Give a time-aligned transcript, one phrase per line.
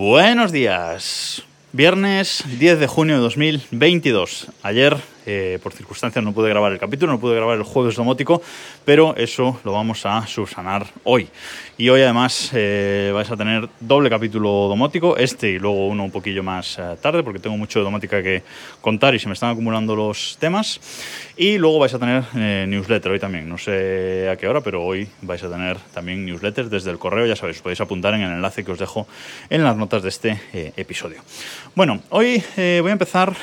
[0.00, 1.42] Buenos días.
[1.74, 4.46] Viernes 10 de junio de 2022.
[4.62, 4.96] Ayer,
[5.26, 8.42] eh, por circunstancias, no pude grabar el capítulo, no pude grabar el jueves domótico,
[8.84, 11.28] pero eso lo vamos a subsanar hoy.
[11.78, 16.10] Y hoy además eh, vais a tener doble capítulo domótico, este y luego uno un
[16.10, 18.42] poquillo más eh, tarde, porque tengo mucho de domótica que
[18.82, 20.78] contar y se me están acumulando los temas.
[21.36, 24.84] Y luego vais a tener eh, newsletter hoy también, no sé a qué hora, pero
[24.84, 28.32] hoy vais a tener también newsletters desde el correo, ya sabéis, podéis apuntar en el
[28.32, 29.06] enlace que os dejo
[29.48, 30.40] en las notas de este
[30.76, 31.22] episodio.
[31.74, 33.34] Bueno, hoy voy a empezar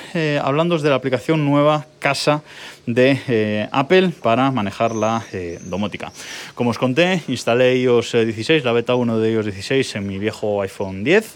[0.44, 1.67] hablando de la aplicación nueva
[2.00, 2.44] Casa
[2.86, 6.12] de eh, Apple para manejar la eh, domótica.
[6.56, 10.62] Como os conté, instalé iOS 16, la beta 1 de iOS 16 en mi viejo
[10.62, 11.36] iPhone 10,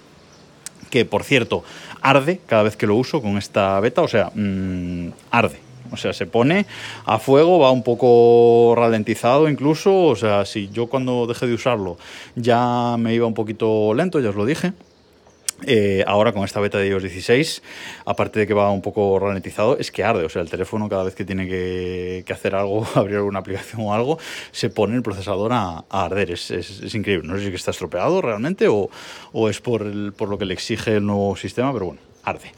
[0.89, 1.63] que por cierto
[2.01, 5.59] arde cada vez que lo uso con esta beta, o sea, mm, arde.
[5.91, 6.65] O sea, se pone
[7.05, 10.05] a fuego, va un poco ralentizado incluso.
[10.05, 11.97] O sea, si yo cuando dejé de usarlo
[12.35, 14.71] ya me iba un poquito lento, ya os lo dije.
[15.67, 17.61] Eh, ahora con esta beta de iOS 16,
[18.05, 20.25] aparte de que va un poco ralentizado, es que arde.
[20.25, 23.93] O sea, el teléfono cada vez que tiene que, hacer algo, abrir alguna aplicación o
[23.93, 24.17] algo,
[24.51, 26.31] se pone el procesador a, arder.
[26.31, 27.27] Es, increíble.
[27.27, 28.89] No sé si está estropeado realmente o,
[29.49, 32.51] es por lo que le exige el nuevo sistema, pero bueno, arde.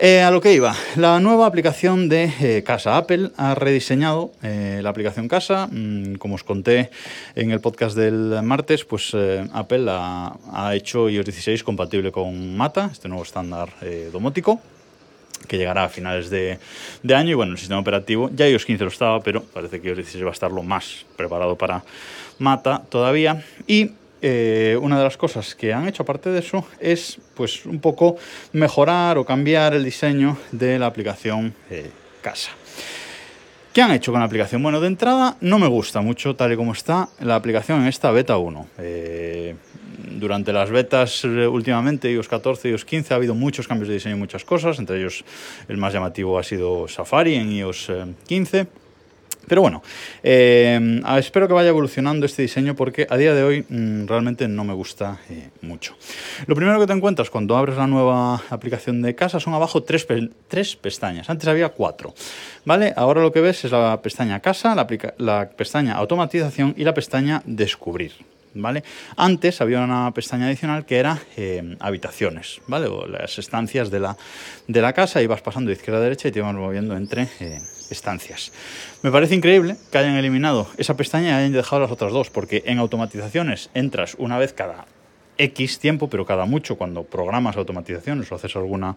[0.00, 2.96] Eh, a lo que iba, la nueva aplicación de eh, Casa.
[2.96, 5.66] Apple ha rediseñado eh, la aplicación Casa.
[5.72, 6.90] Mm, como os conté
[7.34, 9.16] en el podcast del martes, pues
[9.52, 13.70] Apple ha, hecho iOS 16 compatible con Mata, este nuevo estándar
[14.12, 14.60] domótico
[15.48, 16.58] que llegará a finales de,
[17.12, 19.96] año y bueno, el sistema operativo ya iOS 15 lo estaba, pero parece que iOS
[19.96, 21.82] 16 va a estar lo más preparado para
[22.38, 27.18] Mata todavía y eh, una de las cosas que han hecho aparte de eso es
[27.34, 28.16] pues un poco
[28.52, 32.50] mejorar o cambiar el diseño de la aplicación eh, casa.
[33.72, 34.62] ¿Qué han hecho con la aplicación?
[34.62, 38.10] Bueno, de entrada no me gusta mucho tal y como está la aplicación en esta
[38.10, 38.66] beta 1.
[38.78, 39.54] Eh,
[40.18, 44.18] durante las betas últimamente, iOS 14, iOS 15, ha habido muchos cambios de diseño y
[44.18, 45.24] muchas cosas, entre ellos
[45.68, 47.92] el más llamativo ha sido Safari en iOS
[48.26, 48.87] 15
[49.48, 49.82] pero bueno,
[50.22, 54.64] eh, espero que vaya evolucionando este diseño porque a día de hoy mm, realmente no
[54.64, 55.96] me gusta eh, mucho.
[56.46, 60.06] Lo primero que te encuentras cuando abres la nueva aplicación de casa son abajo tres,
[60.48, 61.28] tres pestañas.
[61.30, 62.14] Antes había cuatro.
[62.64, 62.92] ¿Vale?
[62.96, 68.12] Ahora lo que ves es la pestaña casa, la, pestaña automatización y la pestaña descubrir.
[68.54, 68.82] ¿vale?
[69.16, 72.86] Antes había una pestaña adicional que era eh, habitaciones, ¿vale?
[72.86, 74.16] O las estancias de la,
[74.66, 77.28] de la casa, ibas pasando de izquierda a derecha y te ibas moviendo entre
[77.90, 78.52] estancias.
[79.02, 82.62] Me parece increíble que hayan eliminado esa pestaña y hayan dejado las otras dos, porque
[82.66, 84.86] en automatizaciones entras una vez cada
[85.38, 88.96] X tiempo, pero cada mucho cuando programas automatizaciones o haces alguna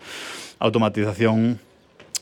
[0.59, 1.59] automatización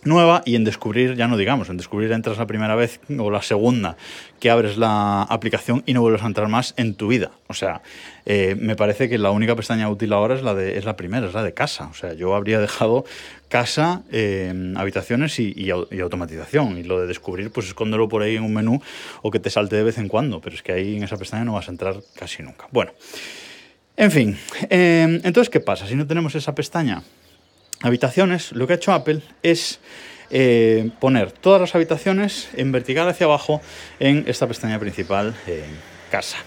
[0.04, 3.42] nueva y en descubrir, ya no digamos, en descubrir entras la primera vez o la
[3.42, 3.98] segunda
[4.40, 7.32] que abres la aplicación y no vuelves a entrar más en tu vida.
[7.48, 7.82] O sea,
[8.26, 11.28] eh, me parece que la única pestaña útil ahora es la, de, es la primera,
[11.28, 11.88] es la de casa.
[11.88, 13.06] O sea, yo habría dejado
[13.50, 16.78] casa, eh, habitaciones y, automatización.
[16.78, 18.82] Y lo de descubrir, pues escóndelo por ahí en un menú
[19.22, 20.40] o que te salte de vez en cuando.
[20.42, 22.68] Pero es que ahí en esa pestaña no vas a entrar casi nunca.
[22.72, 22.92] Bueno,
[23.98, 24.38] en fin.
[24.70, 25.86] Eh, entonces, ¿qué pasa?
[25.88, 27.04] Si no tenemos esa pestaña
[27.82, 29.80] habitaciones, lo que ha hecho Apple es
[30.32, 33.62] eh, poner todas las habitaciones en vertical hacia abajo
[34.00, 35.64] en esta pestaña principal en
[36.12, 36.38] casa.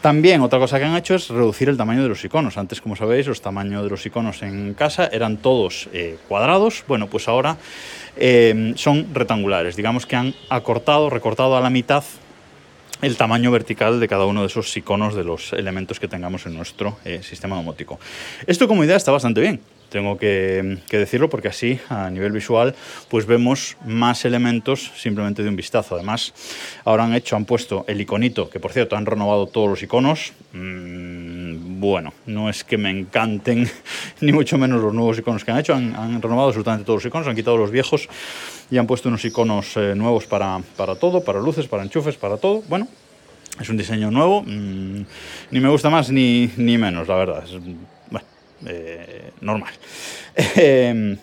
[0.00, 2.58] También otra cosa que han hecho es reducir el tamaño de los iconos.
[2.58, 6.84] Antes, como sabéis, los tamaños de los iconos en casa eran todos eh, cuadrados.
[6.88, 7.56] Bueno, pues ahora
[8.16, 9.76] eh, son rectangulares.
[9.76, 12.02] Digamos que han acortado, recortado a la mitad
[13.00, 16.54] el tamaño vertical de cada uno de esos iconos de los elementos que tengamos en
[16.54, 17.98] nuestro sistema domótico.
[18.46, 19.60] Esto como idea está bastante bien
[19.92, 22.74] tengo que, decirlo porque así a nivel visual
[23.08, 25.94] pues vemos más elementos simplemente de un vistazo.
[25.94, 26.32] Además,
[26.84, 30.32] ahora han hecho, han puesto el iconito, que por cierto han renovado todos los iconos.
[30.54, 33.70] Mm, bueno, no es que me encanten
[34.20, 37.28] ni mucho menos los nuevos iconos que han hecho, han, renovado absolutamente todos los iconos,
[37.28, 38.08] han quitado los viejos
[38.70, 40.62] y han puesto unos iconos eh, nuevos para,
[40.98, 42.62] todo, para luces, para enchufes, para todo.
[42.66, 42.88] Bueno,
[43.60, 45.04] es un diseño nuevo, mm,
[45.50, 47.44] ni me gusta más ni, ni menos, la verdad.
[47.44, 47.60] Es,
[48.66, 49.72] eh, normal.
[50.56, 51.18] Em,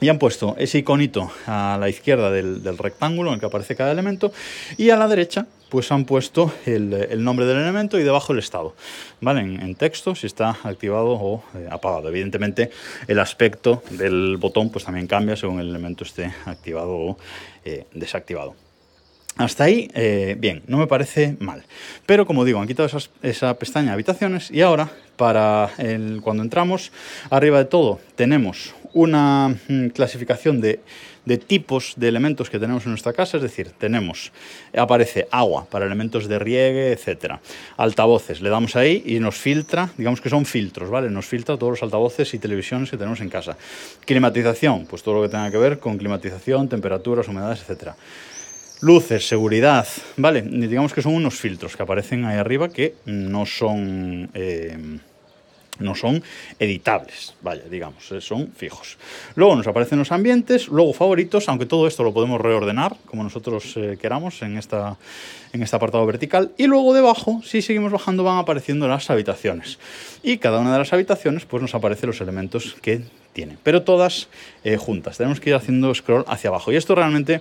[0.00, 3.90] y han puesto ese iconito a la izquierda del, rectángulo en el que aparece cada
[3.90, 4.32] elemento
[4.76, 8.74] y a la derecha pues han puesto el, nombre del elemento y debajo el estado,
[9.20, 9.40] ¿vale?
[9.40, 12.08] En, texto si está activado o eh, apagado.
[12.08, 12.70] Evidentemente
[13.06, 17.18] el aspecto del botón pues también cambia según el elemento esté activado o
[17.64, 18.67] eh, desactivado.
[19.38, 21.62] Hasta ahí, eh, bien, no me parece mal.
[22.06, 22.90] Pero como digo, han quitado
[23.22, 25.70] esa pestaña habitaciones y ahora, para
[26.22, 26.90] cuando entramos,
[27.30, 30.80] arriba de todo tenemos una mm, clasificación de,
[31.24, 34.32] de, tipos de elementos que tenemos en nuestra casa, es decir, tenemos,
[34.76, 37.40] aparece agua para elementos de riegue, etcétera,
[37.76, 41.10] altavoces, le damos ahí y nos filtra, digamos que son filtros, ¿vale?
[41.10, 43.56] Nos filtra todos los altavoces y televisiones que tenemos en casa.
[44.04, 47.94] Climatización, pues todo lo que tenga que ver con climatización, temperaturas, humedades, etcétera
[48.80, 49.86] luces, seguridad,
[50.16, 50.42] ¿vale?
[50.42, 54.30] Digamos que son unos filtros que aparecen ahí arriba que no son...
[54.34, 54.98] Eh,
[55.80, 56.24] no son
[56.58, 58.98] editables, vaya, digamos, eh, son fijos.
[59.36, 63.76] Luego nos aparecen los ambientes, luego favoritos, aunque todo esto lo podemos reordenar como nosotros
[63.76, 64.96] eh, queramos en, esta,
[65.52, 66.50] en este apartado vertical.
[66.56, 69.78] Y luego debajo, si seguimos bajando, van apareciendo las habitaciones.
[70.24, 73.02] Y cada una de las habitaciones pues nos aparecen los elementos que
[73.32, 74.26] tiene, pero todas
[74.78, 75.16] juntas.
[75.16, 76.72] Tenemos que ir haciendo scroll hacia abajo.
[76.72, 77.40] Y esto realmente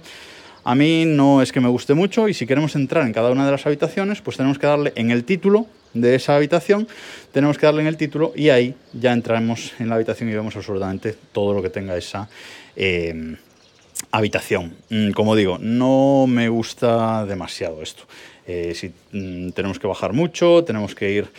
[0.67, 3.45] a mí no es que me guste mucho y si queremos entrar en cada una
[3.45, 6.89] de las habitaciones, pues tenemos que darle en el título de esa habitación,
[7.31, 10.57] tenemos que darle en el título y ahí ya entramos en la habitación y vemos
[10.57, 12.27] absolutamente todo lo que tenga esa
[12.75, 13.37] em,
[14.11, 14.75] habitación.
[14.89, 18.03] Mm, como digo, no me gusta demasiado esto.
[18.45, 21.29] Eh, si mm, tenemos que bajar mucho, tenemos que ir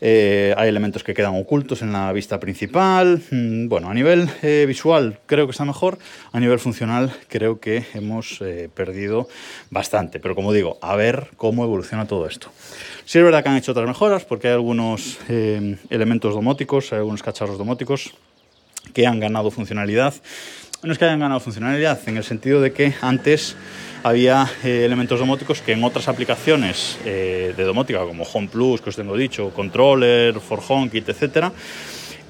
[0.00, 3.20] eh, hay elementos que quedan ocultos en la vista principal.
[3.30, 5.98] Mm, bueno, a nivel eh, visual creo que está mejor,
[6.32, 9.28] a nivel funcional creo que hemos eh, perdido
[9.70, 10.20] bastante.
[10.20, 12.50] Pero como digo, a ver cómo evoluciona todo esto.
[13.04, 17.22] Sí es verdad que han hecho otras mejoras porque hay algunos elementos domóticos, hay algunos
[17.22, 18.14] cacharros domóticos
[18.92, 20.14] que han ganado funcionalidad.
[20.82, 23.56] No es que hayan ganado funcionalidad, en el sentido de que antes
[24.02, 28.90] había eh, elementos domóticos que en otras aplicaciones eh, de domótica, como Home Plus, que
[28.90, 31.52] os tengo dicho, Controller, For HomeKit, etcétera,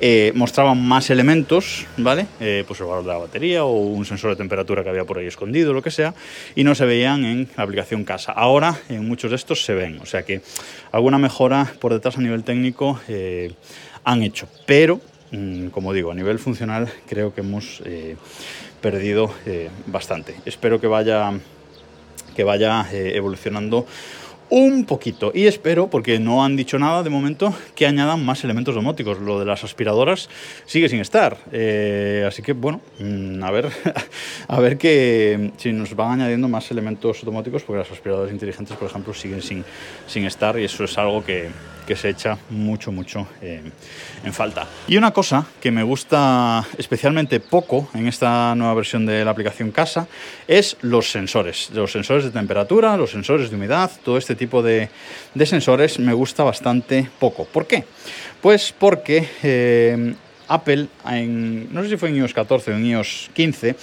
[0.00, 2.26] eh, mostraban más elementos, ¿vale?
[2.38, 5.26] pues el valor de la batería o un sensor de temperatura que había por ahí
[5.26, 6.14] escondido, lo que sea,
[6.54, 8.30] y no se veían en la aplicación casa.
[8.32, 10.40] Ahora en muchos de estos se ven, o sea que
[10.92, 13.00] alguna mejora por detrás a nivel técnico
[14.04, 15.00] han hecho, pero
[15.32, 17.82] mm, como digo, a nivel funcional creo que hemos
[18.80, 19.34] perdido
[19.86, 20.36] bastante.
[20.44, 21.32] Espero que vaya
[22.38, 23.84] que vaya eh, evolucionando
[24.48, 28.76] un poquito y espero, porque no han dicho nada de momento, que añadan más elementos
[28.76, 29.18] domóticos.
[29.18, 30.30] Lo de las aspiradoras
[30.64, 31.36] sigue sin estar.
[31.50, 33.70] Eh, así que bueno, mm, a ver,
[34.46, 38.88] a ver que si nos van añadiendo más elementos domóticos, porque las aspiradoras inteligentes, por
[38.88, 39.64] ejemplo, siguen sin,
[40.06, 41.48] sin estar y eso es algo que,
[41.88, 43.62] que se echa mucho, mucho eh,
[44.22, 44.68] en falta.
[44.88, 49.70] Y una cosa que me gusta especialmente poco en esta nueva versión de la aplicación
[49.70, 50.06] Casa
[50.46, 51.70] es los sensores.
[51.72, 54.90] Los sensores de temperatura, los sensores de humedad, todo este tipo de,
[55.46, 57.46] sensores me gusta bastante poco.
[57.46, 57.84] ¿Por qué?
[58.42, 60.14] Pues porque eh,
[60.46, 63.76] Apple, en, no sé si fue en iOS 14 o en iOS 15,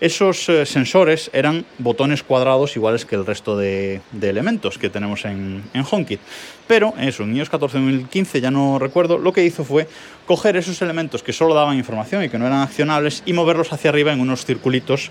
[0.00, 5.64] esos eh, sensores eran botones cuadrados iguales que el resto de, elementos que tenemos en,
[5.74, 6.20] en, HomeKit.
[6.66, 9.88] Pero eso, en iOS 14 2015, ya no recuerdo, lo que hizo fue
[10.26, 13.90] coger esos elementos que solo daban información y que no eran accionables y moverlos hacia
[13.90, 15.10] arriba en unos circulitos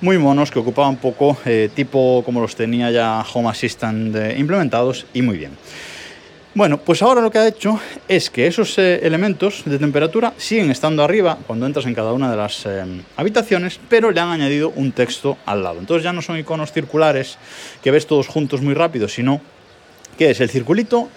[0.00, 5.06] muy monos que ocupaban poco, eh, tipo como los tenía ya Home Assistant eh, implementados
[5.14, 5.52] y muy bien.
[6.58, 7.78] Bueno, pues ahora lo que ha hecho
[8.08, 12.32] es que esos eh, elementos de temperatura siguen estando arriba cuando entras en cada una
[12.32, 12.84] de las eh,
[13.16, 15.78] habitaciones, pero le han añadido un texto al lado.
[15.78, 17.38] Entonces ya no son iconos circulares
[17.80, 19.40] que ves todos juntos muy rápido, sino
[20.18, 21.08] que es el circulito,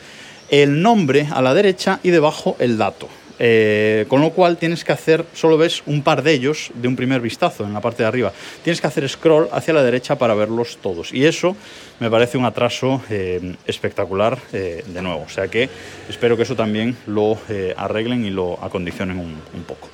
[0.51, 3.09] el nombre a la derecha y debajo el dato.
[3.43, 6.95] Eh, con lo cual tienes que hacer, solo ves un par de ellos de un
[6.95, 8.31] primer vistazo en la parte de arriba.
[8.63, 11.11] Tienes que hacer scroll hacia la derecha para verlos todos.
[11.11, 11.55] Y eso
[11.99, 15.23] me parece un atraso eh, espectacular eh, de nuevo.
[15.25, 15.67] O sea que
[16.07, 17.35] espero que eso también lo
[17.77, 19.89] arreglen y lo acondicionen un, poco.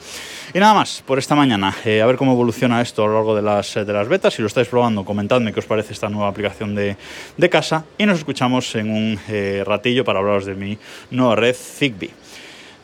[0.54, 1.70] Y nada más por esta mañana.
[1.70, 4.34] a ver cómo evoluciona esto a lo largo de las, de las betas.
[4.34, 6.98] Si lo estáis probando, comentadme qué os parece esta nueva aplicación de,
[7.38, 7.86] de casa.
[7.98, 9.20] Y nos escuchamos en un
[9.66, 10.78] ratillo para hablaros de mi
[11.12, 12.12] nueva red Zigbee.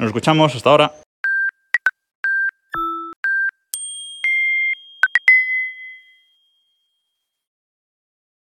[0.03, 1.02] Nos escuchamos, hasta ahora.